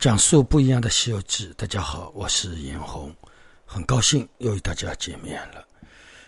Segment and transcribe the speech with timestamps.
[0.00, 3.14] 讲述不一样的《西游记》，大家好，我是严红，
[3.66, 5.62] 很高兴又与大家见面了。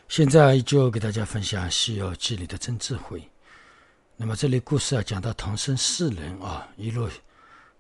[0.09, 3.27] 现在就给大家分享《西游记》里的真智慧。
[4.15, 7.09] 那么这里故事啊，讲到唐僧四人啊，一路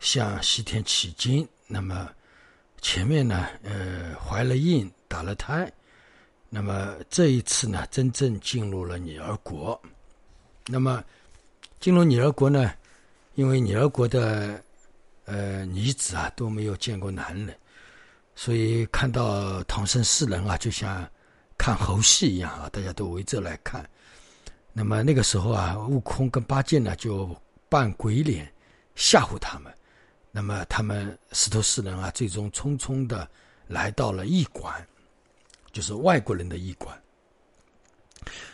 [0.00, 1.46] 向西天取经。
[1.66, 2.08] 那么
[2.80, 5.70] 前面呢，呃，怀了孕，打了胎。
[6.48, 9.78] 那么这一次呢，真正进入了女儿国。
[10.68, 11.04] 那么
[11.80, 12.72] 进入女儿国呢，
[13.34, 14.58] 因为女儿国的。
[15.24, 17.56] 呃，女子啊都没有见过男人，
[18.34, 21.08] 所以看到唐僧四人啊，就像
[21.56, 23.88] 看猴戏一样啊，大家都围着来看。
[24.72, 27.34] 那么那个时候啊，悟空跟八戒呢就
[27.68, 28.52] 扮鬼脸
[28.96, 29.72] 吓唬他们。
[30.32, 33.28] 那么他们师徒四人啊，最终匆匆的
[33.68, 34.84] 来到了驿馆，
[35.70, 37.00] 就是外国人的驿馆。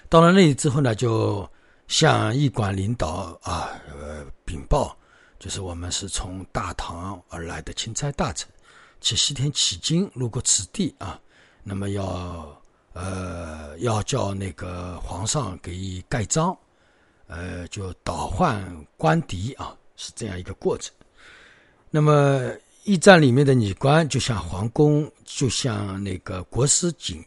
[0.08, 1.48] 到了那里之后呢，就
[1.86, 4.94] 向驿馆领导啊呃禀报。
[5.38, 8.48] 就是我们是从大唐而来的钦差大臣，
[9.00, 11.20] 去西天取经，路过此地啊，
[11.62, 12.60] 那么要
[12.92, 16.56] 呃要叫那个皇上给予盖章，
[17.28, 20.92] 呃就倒换官邸啊，是这样一个过程。
[21.88, 22.50] 那么
[22.82, 27.24] 驿站里面的女官就向皇宫，就向那个国师警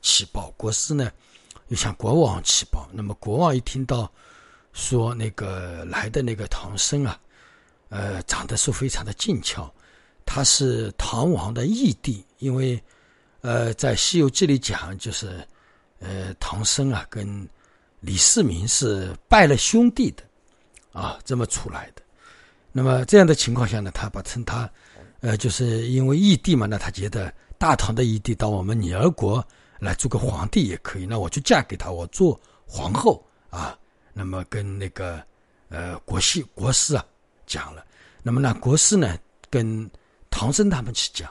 [0.00, 1.12] 启报，国师呢
[1.68, 2.88] 又向国王启报。
[2.92, 4.10] 那么国王一听到
[4.72, 7.16] 说那个来的那个唐僧啊。
[7.92, 9.70] 呃，长得是非常的俊俏，
[10.24, 12.82] 他是唐王的义弟，因为，
[13.42, 15.46] 呃，在《西游记》里讲，就是，
[15.98, 17.46] 呃，唐僧啊跟
[18.00, 20.22] 李世民是拜了兄弟的，
[20.90, 22.00] 啊，这么出来的。
[22.72, 24.66] 那么这样的情况下呢，他把称他，
[25.20, 29.46] 呃，就是因为义弟嘛，那他觉得大唐的义弟到我们女儿国
[29.78, 33.78] 来做个皇帝也可以，那我就嫁给他，我做皇后啊。
[34.14, 35.22] 那么跟那个，
[35.68, 37.04] 呃，国系国师啊。
[37.46, 37.84] 讲了，
[38.22, 39.18] 那么那国师呢，
[39.50, 39.90] 跟
[40.30, 41.30] 唐僧他们去讲，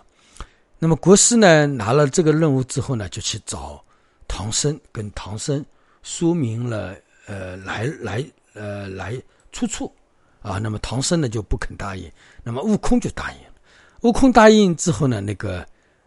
[0.80, 3.84] 那么国师呢拿了这个任务之后呢，就去找
[4.28, 5.66] 唐僧，跟唐僧
[6.04, 6.96] 说明了
[7.26, 9.22] 呃来来呃来
[9.52, 9.94] 出处。
[10.42, 12.12] 啊，那么唐僧呢就不肯答应，
[12.44, 13.54] 那么悟空就答应了，
[14.02, 15.64] 悟空答应之后呢，那个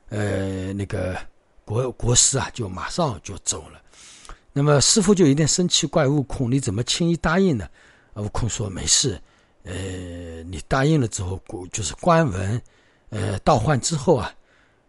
[0.08, 1.16] 呃那个
[1.64, 3.80] 国国师啊就马上就走了，
[4.52, 7.68] 那么师傅就有点生气，怪悟空你怎么轻易答应呢？
[8.14, 9.22] 悟空说没事。
[9.64, 11.40] 呃，你答应了之后，
[11.72, 12.62] 就是官文，
[13.08, 14.30] 呃，倒换之后啊，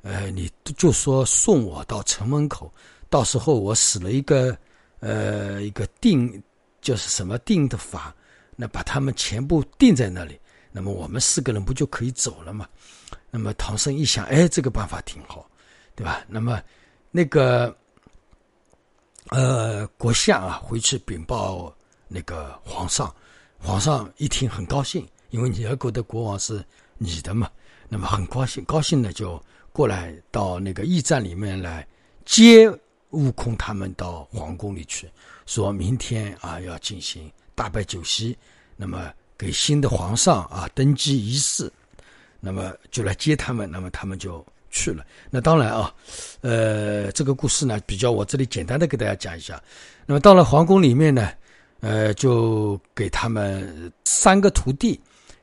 [0.01, 2.69] 呃，你就说送我到城门口，
[3.09, 4.57] 到时候我使了一个，
[4.99, 6.43] 呃，一个定，
[6.81, 8.13] 就是什么定的法，
[8.57, 10.37] 那把他们全部定在那里，
[10.73, 12.67] 那么我们四个人不就可以走了吗？
[13.31, 15.49] 那么唐僧一想，哎，这个办法挺好，
[15.95, 16.25] 对吧？
[16.27, 16.61] 那么
[17.11, 17.73] 那个，
[19.29, 21.73] 呃，国相啊，回去禀报
[22.09, 23.13] 那个皇上。
[23.59, 26.63] 皇上一听很高兴，因为你儿国的国王是
[26.97, 27.49] 你的嘛，
[27.89, 31.85] 那么很高兴，高兴的就过来到那个驿站里面来
[32.25, 32.69] 接
[33.09, 35.09] 悟空他们到皇宫里去，
[35.45, 38.37] 说明天啊要进行大摆酒席，
[38.75, 41.71] 那么给新的皇上啊登基仪式，
[42.39, 45.03] 那么就来接他们，那么他们就去了。
[45.31, 45.93] 那当然啊，
[46.41, 49.61] 呃，这个故事呢比较我这里简单的给大家讲一下，
[50.05, 51.31] 那么到了皇宫里面呢。
[51.85, 54.99] 呃，就给他们三个徒弟，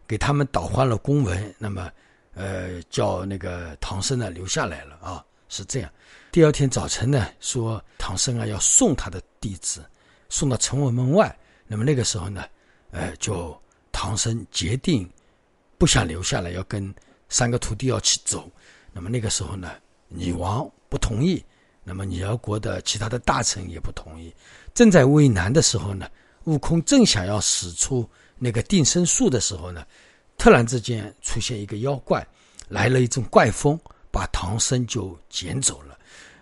[0.08, 1.54] 给他们倒换了公文。
[1.56, 1.88] 那么，
[2.34, 5.92] 呃，叫那个唐僧呢留下来了啊，是这样。
[6.32, 9.84] 第二天早晨呢，说唐僧啊要送他的弟子
[10.28, 11.32] 送到城门门外。
[11.68, 12.44] 那么那个时候呢，
[12.90, 13.56] 呃，就
[13.92, 15.08] 唐僧决定
[15.78, 16.92] 不想留下来，要跟
[17.28, 18.50] 三个徒弟要去走。
[18.92, 19.74] 那么那个时候呢，
[20.08, 21.40] 女王不同意，
[21.84, 24.34] 那么女儿国的其他的大臣也不同意。
[24.74, 26.10] 正在为难的时候呢。
[26.44, 28.08] 悟空正想要使出
[28.38, 29.84] 那个定身术的时候呢，
[30.36, 32.26] 突然之间出现一个妖怪，
[32.68, 33.78] 来了一阵怪风，
[34.10, 35.96] 把唐僧就捡走了。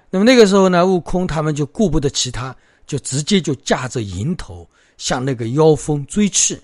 [0.08, 2.56] 那么那个时候呢，悟空他们就顾不得其他，
[2.86, 6.60] 就直接就驾着迎头向那个妖风追去。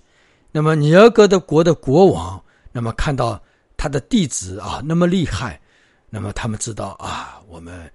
[0.50, 2.42] 那么尼尔格的国的国王，
[2.72, 3.40] 那么看到
[3.76, 5.60] 他的弟子啊那么厉害，
[6.08, 7.90] 那么他们知道啊，我们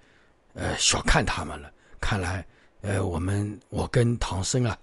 [0.54, 1.72] 呃小看他们了。
[2.00, 2.46] 看来
[2.82, 4.78] 呃我们我跟唐僧啊。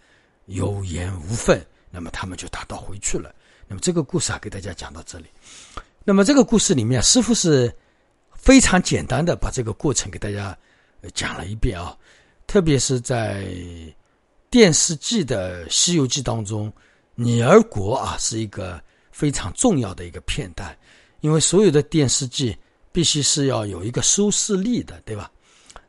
[0.48, 3.34] 有缘无分，那么他们就打道回去了。
[3.66, 5.26] 那么这个故事啊，给大家讲到这里。
[6.04, 7.70] 那么这个故事里面，师傅是
[8.32, 10.56] 非常简单的把这个过程给大家
[11.14, 11.96] 讲了一遍啊。
[12.46, 13.46] 特别是在
[14.48, 16.72] 电视剧的《西游记》当中，
[17.14, 20.74] 女儿国啊是一个非常重要的一个片段，
[21.20, 22.56] 因为所有的电视剧
[22.90, 25.30] 必须是要有一个收视率的，对吧？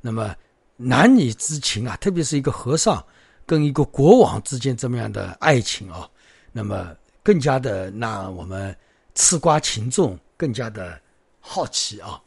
[0.01, 0.35] 那么
[0.75, 3.01] 男女之情啊，特别是一个和尚。
[3.49, 6.07] 跟一个国王之间这么样的爱情啊，
[6.51, 8.75] 那么更加的让我们
[9.15, 11.01] 吃瓜群众更加的
[11.39, 12.21] 好奇啊，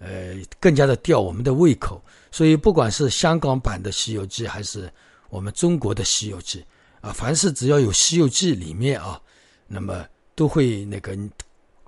[0.00, 1.98] 呃，更加的吊我们的胃口。
[2.30, 4.92] 所以，不管是香港版的《西游记》，还是
[5.30, 6.60] 我们中国的《西游记》，
[7.00, 9.18] 啊，凡是只要有《西游记》里面啊，
[9.66, 11.16] 那么都会那个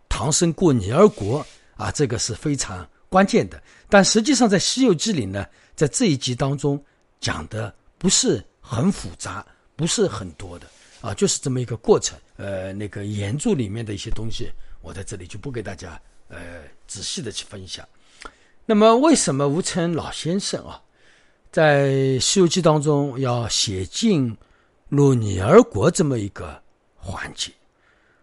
[0.08, 1.44] 唐僧过女儿国
[1.76, 3.62] 啊，这个是非常关键的。
[3.90, 5.44] 但实际上，在《西游记》里呢，
[5.76, 6.82] 在这一集当中
[7.20, 9.44] 讲的不是很复杂，
[9.74, 10.66] 不是很多的
[11.00, 12.18] 啊，就是这么一个过程。
[12.36, 14.50] 呃，那个原著里面的一些东西，
[14.82, 15.98] 我在这里就不给大家
[16.28, 17.88] 呃仔细的去分享。
[18.66, 20.78] 那么，为什么吴承恩老先生啊，
[21.50, 21.88] 在
[22.20, 24.36] 《西游记》当中要写进
[24.90, 26.62] 入女儿国这么一个
[26.94, 27.50] 环节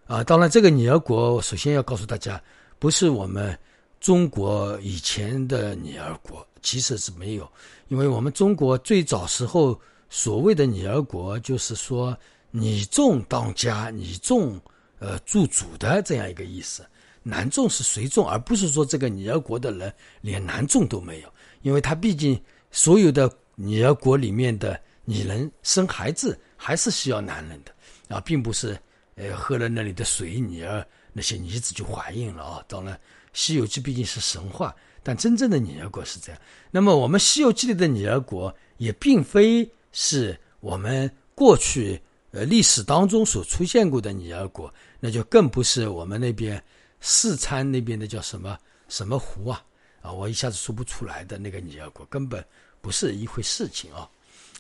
[0.06, 0.24] 啊？
[0.24, 2.40] 当然，这个女儿国首先要告诉大家，
[2.78, 3.58] 不是我们
[4.00, 7.52] 中国以前的女儿国，其实是没有，
[7.88, 9.78] 因为我们中国最早时候
[10.18, 12.18] 所谓的女儿国，就是说
[12.50, 14.58] 你众当家，你众
[14.98, 16.86] 呃做主的这样一个意思。
[17.22, 21.28] 男众是随众，而不是说这个女儿国的人连男众都没有，
[21.64, 22.42] 因为他毕竟
[22.72, 28.80] 所有的女儿国里面的女人生孩子还是需要男人的啊，并不是
[29.16, 32.64] 呃喝了那里的水，女儿那些女子就怀孕了啊。
[32.70, 32.96] 当然，
[33.34, 34.74] 《西游记》毕竟是神话，
[35.04, 36.42] 但真正的女儿国是这样。
[36.72, 42.00] 那么，我们《西游记》里的女儿国也并非是我们过去
[42.30, 46.64] 呃历史当中所出现过的尼儿国，那就更不是我们那边。
[47.08, 48.58] 四川那边的叫什么
[48.88, 49.64] 什么湖啊？
[50.02, 52.44] 啊，我一下子说不出来的那个尼尔国根本
[52.82, 54.10] 不是一回事情啊。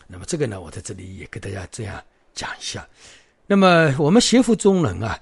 [0.06, 2.00] 那么这个呢，我在这里也给大家这样
[2.36, 2.88] 讲一下。
[3.48, 5.20] 那么我们邪福中人啊，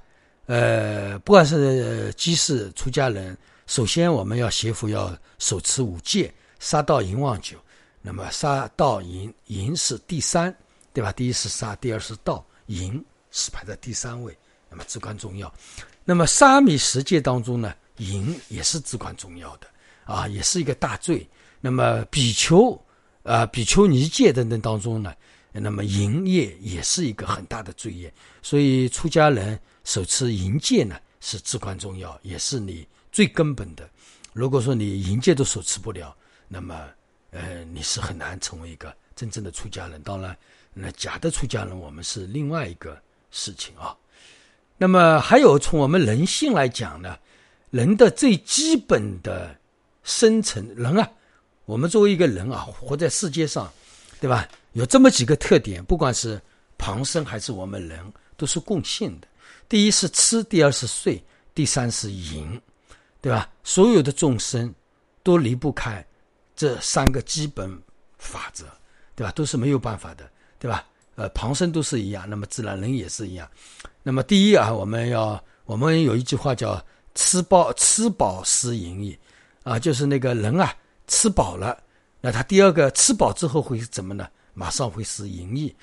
[0.48, 3.38] 呃，不管是居士、出家人，
[3.68, 7.58] 首先我们要邪福要手持五戒，杀盗淫妄酒。
[8.06, 10.54] 那么杀盗淫淫是第三，
[10.94, 11.10] 对吧？
[11.14, 14.38] 第一是杀，第二是盗，淫是排在第三位，
[14.70, 15.52] 那么至关重要。
[16.04, 19.68] 那么沙弥十戒当中呢，淫也是至关重要的
[20.04, 21.26] 啊，也是一个大罪。
[21.62, 22.78] 那么比丘
[23.24, 25.14] 啊、比丘尼戒等等当中呢，
[25.54, 28.14] 那么淫业也是一个很大的罪业。
[28.42, 33.90] 所以出家人手持淫戒呢，是至关重要，也是你最根本的。
[34.34, 36.14] 如果说你淫戒都手持不了，
[36.50, 36.86] 那么
[37.34, 40.02] 呃，你是很难成为一个真正的出家人。
[40.04, 40.38] 当然，
[40.74, 42.98] 那假的出家人，我们是另外一个
[43.32, 43.96] 事情啊。
[44.78, 47.18] 那么还有从我们人性来讲呢，
[47.72, 49.56] 人的最基本的
[50.04, 51.10] 生存人啊，
[51.66, 53.72] 我们作为一个人啊，活在世界上，
[54.22, 54.48] 对吧？
[54.74, 56.42] 有这么几个特点，不管是
[56.78, 58.00] 旁生还是我们人，
[58.36, 59.28] 都是共性的。
[59.70, 62.60] 第一是吃，第二是睡，第三是淫，
[63.22, 63.50] 对吧？
[63.64, 64.74] 所有的众生
[65.22, 66.06] 都离不开
[66.56, 67.82] 这三个基本
[68.18, 68.66] 法则，
[69.16, 69.32] 对吧？
[69.32, 70.30] 都是没有办法的，
[70.60, 70.86] 对吧？
[71.16, 73.48] 呃，旁生都是一样，那么自然人也是一样。
[74.02, 76.84] 那么第一啊，我们要我们有一句话叫
[77.14, 79.18] “吃饱吃饱思淫逸”，
[79.64, 80.76] 啊，就是那个人啊
[81.08, 81.78] 吃饱了，
[82.20, 84.28] 那他第二个吃饱之后会怎么呢？
[84.56, 85.74] 马上会是淫逸。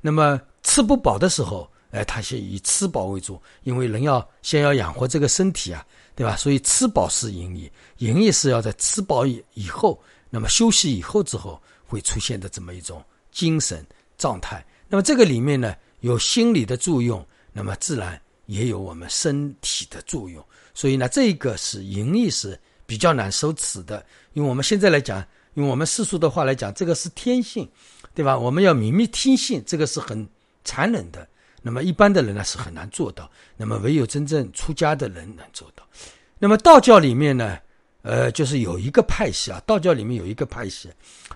[0.00, 6.36] 那么吃不饱的时候，哎，他先以吃饱为主，因为人要先要养活这个身体啊，对吧？
[6.36, 13.84] 所以吃饱是淫逸，淫逸是要在吃饱以以后，那么休息以后之后会出现的这么一种精神
[14.16, 14.64] 状态。
[14.88, 17.26] 那么这个里面呢，有心理的作用。
[17.52, 22.56] 那么自然也有我们身体的作用，所以呢，这个是淫意是
[22.86, 24.06] 比较难收持的。
[24.34, 27.68] 因为我们现在来讲，用我们世俗的话来讲，这个是天性，
[28.14, 28.38] 对吧？
[28.38, 30.28] 我们要泯灭天性，这个是很
[30.64, 31.26] 残忍的。
[31.60, 35.84] 那么一般的人呢是很难做到，那么唯有真正出家的人能做到。
[36.38, 37.58] 那么道教里面呢，
[38.02, 40.88] 呃，就是有一个派系啊，道教里面有一个派系，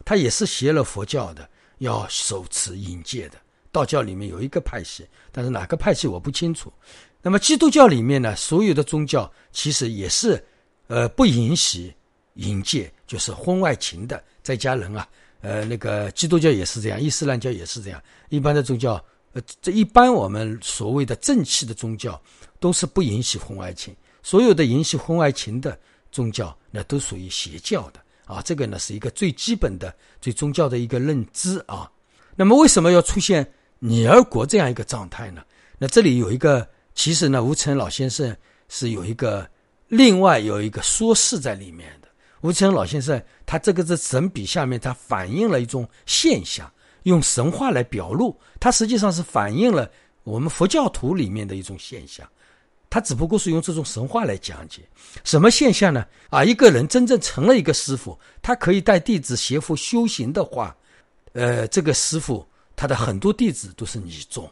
[0.04, 3.38] 他也是学了佛教的，要手持淫戒的。
[3.70, 6.72] 道教里面有一个派系，但是哪个派系我不清楚。
[7.20, 10.42] 那么基督教里面呢，所有的宗教其实也是，
[10.86, 11.92] 呃，不允许
[12.34, 15.08] 淫戒，就是婚外情的在家人啊。
[15.40, 18.02] 呃，那个基督教也是这样，伊斯兰教也是这样。
[18.28, 22.18] 一般的宗教，呃，这一般我们所谓的正气的宗教
[22.60, 23.94] 都是不允许婚外情。
[24.22, 25.78] 所有的允许婚外情的
[26.14, 28.40] 宗教，那都属于邪教的啊。
[28.40, 31.90] 这个呢是一个最基本的、最宗教的一个认知啊。
[32.36, 33.44] 那么为什么要出现？
[33.80, 35.42] 女儿国这样一个状态呢？
[35.76, 38.34] 那这里有一个，其实呢，吴承老先生
[38.68, 39.46] 是有一个
[39.88, 42.08] 另外有一个说事在里面的。
[42.42, 49.90] 吴承老先生他这个在神笔下面，他反映了一种现象，用神话来表露，他实际上是反映了
[50.22, 52.26] 我们佛教徒里面的一种现象。
[52.94, 54.80] 他只不过是用这种神话来讲解
[55.24, 56.06] 什么现象呢？
[56.30, 60.76] 啊，一个人真正成了一个师傅，他可以带弟子学佛修行的话，
[61.32, 62.46] 呃，这个师傅。
[62.76, 64.48] 他的很多弟子都是女众，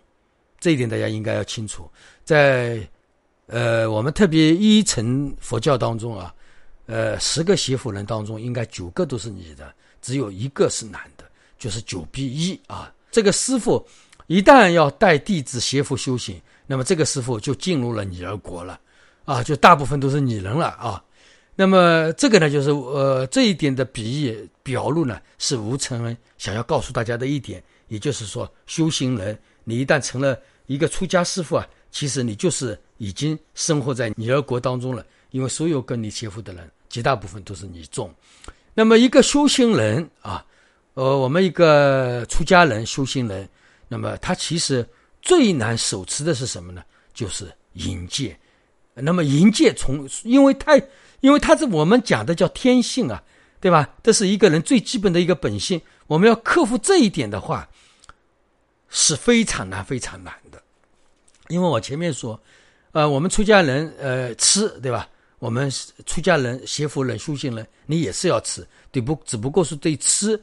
[0.59, 1.89] 这一点大家应该要清楚。
[2.25, 2.85] 在
[3.47, 6.35] 呃，我们特别一层佛教当中啊，
[6.87, 11.25] 呃，十个邪佛人当中，应该九个都是女的，只有一个是男的，
[11.61, 12.93] 就是九比一啊。
[13.13, 13.87] 这个师傅
[14.27, 16.41] 一旦要带弟子邪佛修行，
[16.73, 18.81] 那么这个师傅就进入了女儿国了，
[19.27, 21.05] 啊，就大部分都是女人了啊。
[21.55, 38.11] 那么这个呢，就是呃这一点的比喻表露呢，是吴承恩想要告诉大家的一点，也就是说，修行人你一旦成了一个出家师傅啊，其实你就是已经生活在女儿国当中了，因为所有跟你接触的人，绝大部分都是你众。
[38.73, 40.43] 那么一个修行人啊，
[40.95, 43.47] 呃，我们一个出家人修行人，
[43.89, 44.89] 那么他其实
[45.23, 46.85] 最难手持的是什么呢？
[47.15, 48.39] 就是淫戒。
[48.95, 50.83] 那么淫戒从因为太。
[51.23, 53.23] 因为它是我们讲的叫天性啊，
[53.61, 53.89] 对吧？
[54.03, 55.81] 这是一个人最基本的一个本性。
[56.09, 57.69] 我们要克服这一点的话，
[58.89, 60.61] 是非常难、非常难的。
[61.47, 62.43] 因为我前面说，
[62.91, 65.09] 呃，我们出家人，呃，吃，对吧？
[65.39, 65.71] 我们
[66.07, 69.17] 出家人、邪佛人、修行人，你也是要吃，对不？
[69.25, 70.37] 只不过是对吃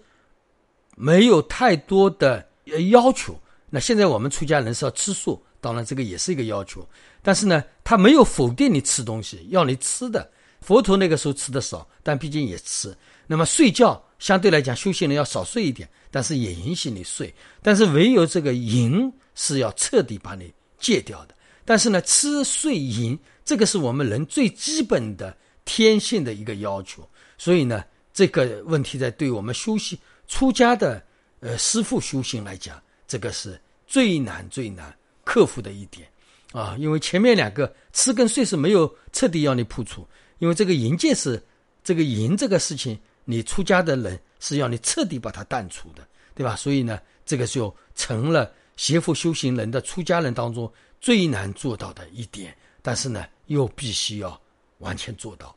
[0.96, 2.48] 没有太多的
[2.90, 3.38] 要求。
[3.70, 6.88] 那现在我们出家人是要吃素，当然这个也是一个要求。
[7.22, 10.30] 但是呢，他没有否定你吃东西，要你吃的。
[10.62, 12.96] 佛陀那个时候吃的少，但毕竟也吃。
[13.28, 17.34] 那么睡觉相对来讲，修行人要少睡一点，但是也允许你睡。
[17.62, 21.36] 但是唯有这个淫是要彻底把你戒掉的。
[21.64, 27.08] 但是呢，吃睡淫这个是我们人最基本的天性的一个要求。
[27.38, 29.98] 所以呢，这个问题在对我们修行
[30.28, 31.02] 出家的
[31.40, 36.08] 呃师父修行来讲，这个是最难最难克服的一点
[36.54, 36.78] 啊。
[36.80, 40.08] 因为前面两个吃跟睡是没有彻底要你破除。
[40.38, 41.44] 因为这个淫戒是
[41.84, 46.56] 这个淫这个事情，你出家的人是要你彻底把它淡除的，对吧？
[46.56, 52.56] 所以呢，这个就成了邪佛修行人的出家人当中最难做到的一点。
[52.82, 54.40] 但是呢，又必须要
[54.78, 55.54] 完全做到。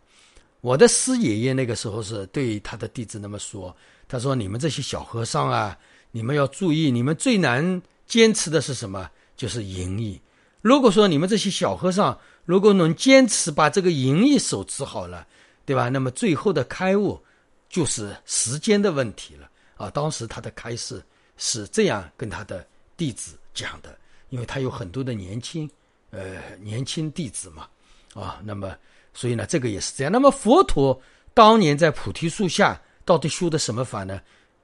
[0.61, 3.75] 我的师爷爷那个时候是对他的弟子那么说
[4.09, 5.79] ：“他说，你们这些小和尚啊，
[6.13, 9.11] 你们要注意，你们最难坚持的是什么？
[9.37, 10.21] 就是淫欲。
[10.61, 15.27] 如果说你们这些小和尚，如果能坚持把这个淫欲守持好了，
[15.65, 15.89] 对吧？
[15.89, 17.21] 那么最后的开悟
[17.69, 19.91] 就是时间的问题了啊！
[19.91, 21.03] 当时他的开示
[21.37, 22.65] 是这样跟他的
[22.97, 25.69] 弟子讲的，因为他有很多的年轻
[26.11, 27.67] 呃年轻弟子嘛
[28.15, 28.77] 啊，那么
[29.15, 30.13] 所以呢，这个也是这样。
[30.13, 31.01] 那么佛陀
[31.35, 34.21] 当年在菩提树下到底修的什么法呢？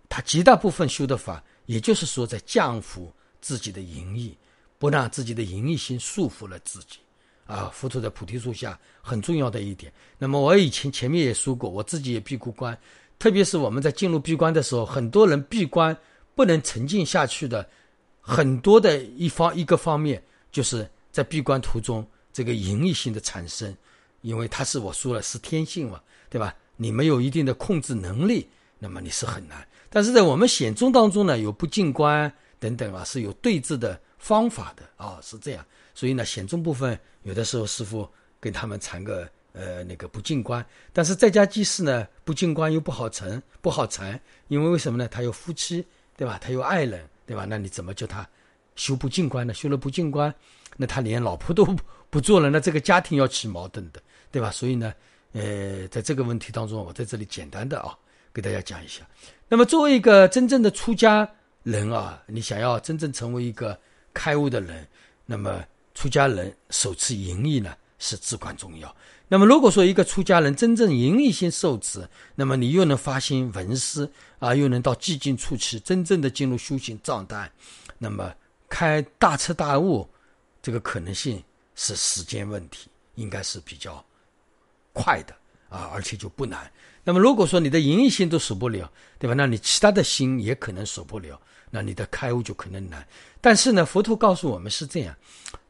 [0.08, 4.36] 他极大部分修的法，也就是说在降服自己的淫欲，
[4.78, 6.98] 不让自己的淫欲心束缚了自己。
[7.46, 9.90] 啊，佛陀在菩提树下很重要的一点。
[10.18, 12.78] 那么我以前前面也说过，我自己也闭过关，
[13.18, 15.96] 特别是我们在进入闭关的时候，很多人闭关
[16.34, 17.66] 不能沉浸下去的，
[18.20, 20.22] 很多的一方一个方面，
[20.52, 23.74] 就是在闭关途中这个淫欲性的产生，
[24.20, 25.98] 因为它是我说了是天性嘛，
[26.28, 26.54] 对吧？
[26.76, 28.46] 你没有一定的控制能力，
[28.78, 29.66] 那么你是很难。
[29.90, 35.64] 但是在我们显宗当中呢，有不进观等等啊，是有对治的方法的啊，是这样。
[35.94, 38.08] 所以呢，显宗部分有的时候师傅
[38.38, 44.18] 跟他们缠个呃那个不进观，但是在家祭祀呢不进观又不好成不好成，
[44.48, 45.08] 因为为什么呢？
[45.08, 45.84] 他有夫妻
[46.16, 46.38] 对吧？
[46.40, 47.44] 他有爱人对吧？
[47.48, 48.28] 那你怎么叫他
[48.76, 49.52] 修不进观呢？
[49.54, 50.32] 修了不进观，
[50.76, 51.64] 那他连老婆都
[52.10, 54.50] 不做了，那这个家庭要起矛盾的对吧？
[54.50, 54.94] 所以呢，
[55.32, 57.96] 呃，在这个问题当中，我在这里简单的啊
[58.38, 59.02] 给大家讲一下。
[59.48, 61.28] 那么作为一个真正的出家
[61.64, 63.76] 人啊，你想要真正成为一个
[64.14, 64.86] 开悟的人，
[65.26, 65.64] 那么。
[65.94, 68.94] 出家人手持淫欲呢，是至关重要。
[69.26, 77.50] 那么，如果说一个出家人真正淫欲心受持，那么你又能发心闻思啊，又能到寂静处去，真正的进入修行状态，
[77.98, 78.32] 那么
[78.68, 80.08] 开大彻大悟，
[80.62, 81.42] 这个可能性
[81.74, 84.04] 是时间问题，应该是比较
[84.92, 85.34] 快的
[85.68, 86.70] 啊，而且就不难。
[87.08, 89.32] 那么，如果说你的淫欲心都守不了，对吧？
[89.32, 93.02] 那你其他的心也可能守不了，那你的开悟就可能难。
[93.40, 95.16] 但是呢，佛陀告诉我们是这样。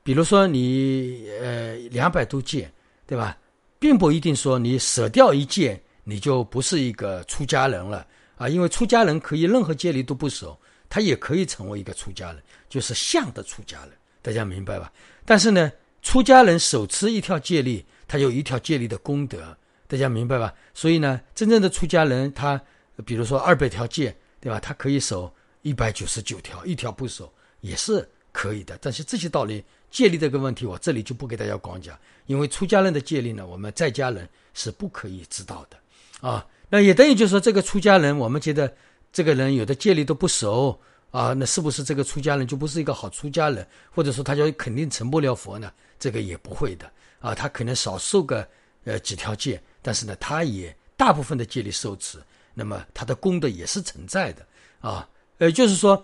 [0.03, 2.69] 比如说你呃两百多戒，
[3.07, 3.39] 对吧？
[3.79, 8.05] 并不一定说你舍掉一戒，你就不是一个出家人了
[8.37, 8.49] 啊。
[8.49, 13.91] 因为出家人可以任何戒律都不守，他也可以成为一个出家人，就是相的出家人。
[14.23, 14.93] 大家明白吧？
[15.25, 15.71] 但是呢，
[16.03, 19.57] 出家人手持一条戒律，他有一条戒律的功德，
[19.89, 20.55] 大家明白吧？
[20.73, 22.63] 所以呢，真正的出家人，他
[23.05, 24.61] 比如说二百条戒，对吧？
[24.61, 28.79] 他可以守一百九十九条，一条不守也是可以的。
[28.81, 29.65] 但是这些道理。
[29.91, 38.71] 戒律这个问题，我这里就不给大家光讲，因为出家人的戒律呢，我们在家人是不可以知道的，啊，那也等于就是说，这个出家人，我们觉得
[39.11, 40.79] 这个人有的戒律都不守，
[41.11, 45.73] 啊，那是不是这个出家人就不是一个好出家人，或者说他就肯定成不了佛呢？
[45.99, 48.47] 这个也不会的啊，他可能少受个
[48.89, 52.19] 呃几条戒，但是呢，他也大部分的戒律受持，
[52.55, 54.47] 那么他的功德也是存在的
[54.81, 55.09] 啊。
[55.37, 56.03] 呃，就是说，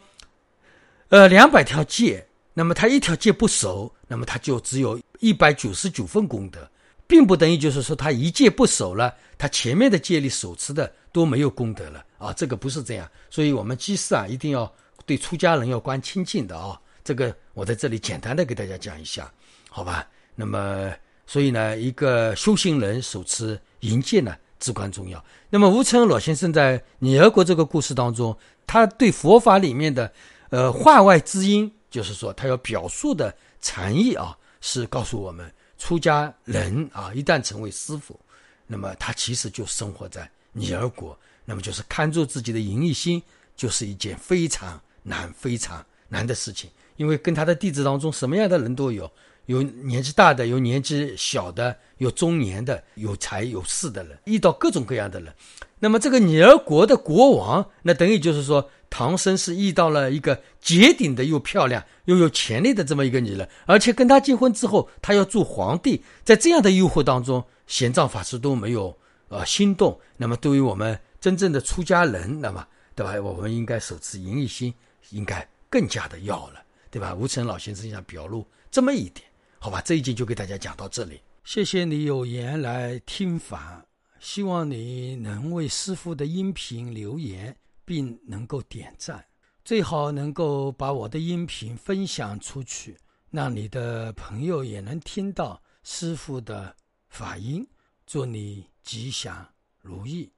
[1.09, 6.71] 呃，两百条戒，那么他一条戒不守，那么他就只有一百九十九份功德，
[7.07, 13.11] 并不等于就是说他一戒不守了，他前面的戒律手持的都没有功德了啊，这个不是这样。
[13.31, 14.73] 所以，我们祭祀啊，一定要。
[15.07, 19.31] 对出家人要观清净的啊，这个我在这里简单的给大家讲一下，
[19.69, 20.09] 好吧？
[20.35, 20.91] 那么，
[21.27, 25.23] 所以呢，一个修行人手持银戒呢至关重要。
[25.51, 30.13] 那么，吴承恩老先生在《女儿国》这个故事当中，他对佛法里面的
[30.51, 38.19] 呃话外之音，就是说他要表述的禅意啊，是告诉我们，出家人啊，一旦成为师傅，
[38.67, 43.23] 那么他其实就生活在女儿国，那么就是看住自己的淫欲心，
[43.57, 44.81] 就是一件非常。
[45.07, 49.05] 难非常难的事情，因为跟他的弟子当中什么样的人都有，
[49.47, 55.33] 有年纪大的，有年纪小的，有中年的，有才有势的人，遇到各种各样的人。
[55.79, 68.97] 那么这个女儿国的国王，那等于就是说，唐僧是遇到了一个绝顶的又漂亮又有潜力的这么一个女人，而且跟他结婚之后，他要做皇帝，在这样的诱惑当中，玄奘法师都没有
[69.29, 70.01] 呃心动。
[70.17, 73.21] 那么对于我们真正的出家人，那么对吧？
[73.21, 74.73] 我们应该手持淫欲心。
[75.11, 77.15] 应该更加的要了，对吧？
[77.15, 79.23] 吴承老先生想表露这么一点，
[79.65, 79.81] 好吧？
[79.81, 81.19] 这一集就给大家讲到这里。
[81.43, 83.83] 谢谢你有缘来听法，
[84.21, 89.25] 希望你能为师傅的音频留言，并能够点赞，
[89.65, 92.95] 最好能够把我的音频分享出去，
[93.31, 96.77] 让你的朋友也能听到师傅的
[97.09, 97.67] 法音。
[98.05, 99.49] 祝你吉祥
[99.81, 100.31] 如意。